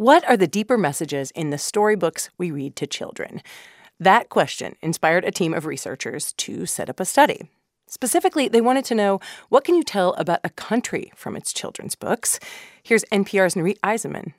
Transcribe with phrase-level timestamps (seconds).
[0.00, 3.42] What are the deeper messages in the storybooks we read to children?
[3.98, 7.50] That question inspired a team of researchers to set up a study.
[7.86, 11.96] Specifically, they wanted to know what can you tell about a country from its children's
[11.96, 12.40] books?
[12.82, 14.32] Here's NPR's Nurith Aizenman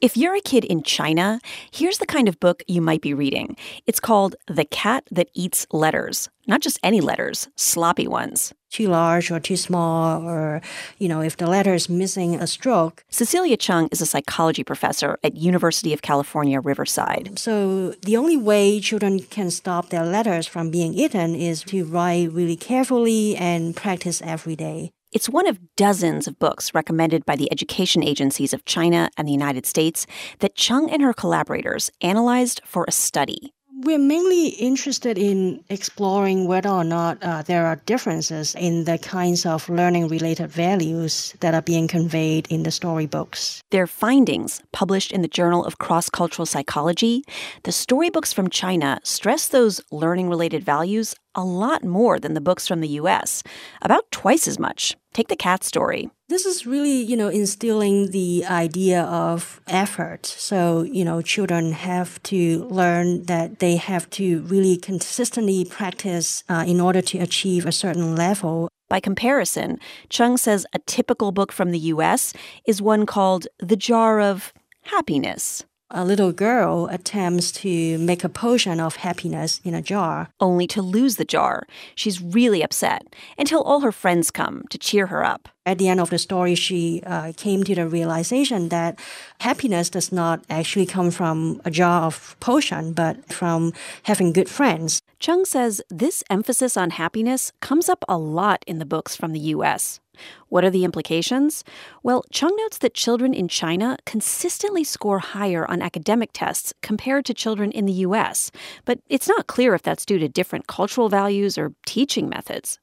[0.00, 1.40] if you're a kid in China,
[1.72, 3.56] here's the kind of book you might be reading.
[3.86, 6.28] It's called The Cat That Eats Letters.
[6.46, 8.52] Not just any letters, sloppy ones.
[8.72, 10.62] Too large or too small, or,
[10.98, 13.04] you know, if the letter is missing a stroke.
[13.10, 17.38] Cecilia Cheung is a psychology professor at University of California, Riverside.
[17.38, 22.32] So the only way children can stop their letters from being eaten is to write
[22.32, 24.90] really carefully and practice every day.
[25.12, 29.32] It's one of dozens of books recommended by the education agencies of China and the
[29.32, 30.06] United States
[30.38, 33.52] that Cheung and her collaborators analyzed for a study.
[33.84, 39.44] We're mainly interested in exploring whether or not uh, there are differences in the kinds
[39.44, 43.60] of learning related values that are being conveyed in the storybooks.
[43.70, 47.24] Their findings, published in the Journal of Cross Cultural Psychology,
[47.64, 52.66] the storybooks from China stress those learning related values a lot more than the books
[52.68, 53.42] from the US,
[53.80, 54.96] about twice as much.
[55.12, 56.10] Take the cat story.
[56.28, 60.24] This is really, you know, instilling the idea of effort.
[60.24, 66.64] So, you know, children have to learn that they have to really consistently practice uh,
[66.66, 68.68] in order to achieve a certain level.
[68.88, 72.32] By comparison, Cheung says a typical book from the US
[72.66, 74.52] is one called The Jar of
[74.84, 80.30] Happiness a little girl attempts to make a potion of happiness in a jar.
[80.40, 81.66] Only to lose the jar.
[81.94, 85.48] She's really upset until all her friends come to cheer her up.
[85.64, 88.98] At the end of the story, she uh, came to the realization that
[89.40, 93.72] happiness does not actually come from a jar of potion, but from
[94.04, 95.02] having good friends.
[95.20, 99.52] Cheung says this emphasis on happiness comes up a lot in the books from the
[99.54, 100.00] U.S.
[100.48, 101.64] What are the implications?
[102.02, 107.34] Well, Cheung notes that children in China consistently score higher on academic tests compared to
[107.34, 108.50] children in the US,
[108.84, 112.78] but it's not clear if that's due to different cultural values or teaching methods.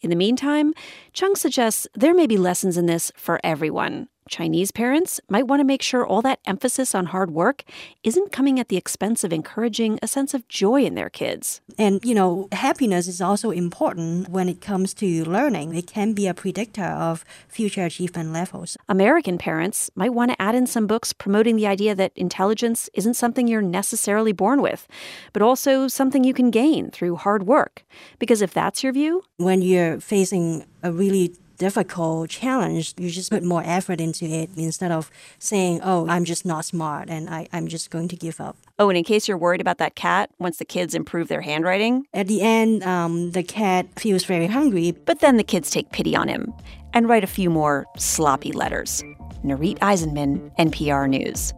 [0.00, 0.74] In the meantime,
[1.12, 4.08] Cheung suggests there may be lessons in this for everyone.
[4.28, 7.64] Chinese parents might want to make sure all that emphasis on hard work
[8.04, 11.60] isn't coming at the expense of encouraging a sense of joy in their kids.
[11.76, 15.74] And, you know, happiness is also important when it comes to learning.
[15.74, 18.76] It can be a predictor of future achievement levels.
[18.88, 23.14] American parents might want to add in some books promoting the idea that intelligence isn't
[23.14, 24.86] something you're necessarily born with,
[25.32, 27.84] but also something you can gain through hard work.
[28.18, 33.42] Because if that's your view, when you're facing a really difficult challenge, you just put
[33.42, 37.68] more effort into it instead of saying, oh, I'm just not smart and I, I'm
[37.68, 38.56] just going to give up.
[38.78, 42.06] Oh, and in case you're worried about that cat, once the kids improve their handwriting,
[42.14, 44.92] at the end, um, the cat feels very hungry.
[44.92, 46.54] But then the kids take pity on him
[46.94, 49.02] and write a few more sloppy letters.
[49.44, 51.52] Nurith Aizenman, NPR News.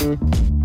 [0.00, 0.59] You.